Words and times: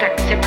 productivity. 0.00 0.39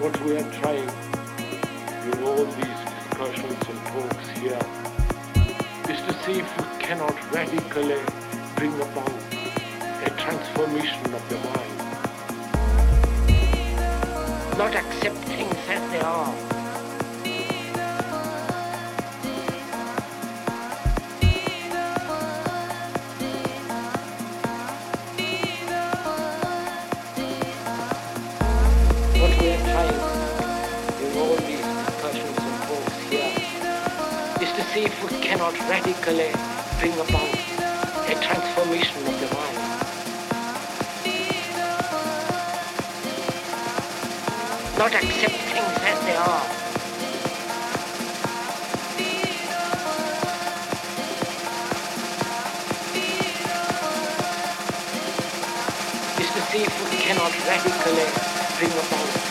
what 0.00 0.14
we 0.22 0.36
are 0.36 0.52
trying 0.60 0.86
with 2.06 2.22
all 2.22 2.44
these 2.44 2.80
discussions 2.94 3.68
and 3.68 3.80
talks 3.86 4.28
here 4.38 4.62
is 5.90 6.00
to 6.06 6.12
see 6.22 6.38
if 6.38 6.56
we 6.56 6.64
cannot 6.78 7.16
radically 7.32 8.00
bring 8.54 8.74
about 8.80 9.10
a 10.06 10.10
transformation 10.16 11.04
of 11.12 11.28
the 11.28 11.36
mind. 11.48 11.78
Not 14.56 14.76
accept 14.76 15.16
things 15.16 15.56
as 15.68 15.90
they 15.90 16.00
are. 16.00 16.57
see 34.78 34.84
if 34.84 35.02
we 35.02 35.18
cannot 35.20 35.58
radically 35.68 36.30
bring 36.78 36.92
about 36.92 37.34
a 38.10 38.14
transformation 38.26 38.98
of 39.08 39.14
the 39.20 39.28
mind. 39.34 39.58
Not 44.78 44.94
accept 44.94 45.38
things 45.52 45.74
as 45.90 45.98
they 46.06 46.16
are. 46.16 46.46
Is 56.20 56.30
to 56.30 56.40
see 56.50 56.62
if 56.62 56.74
we 56.84 56.98
cannot 56.98 57.32
radically 57.46 58.08
bring 58.58 58.72
about 58.72 59.27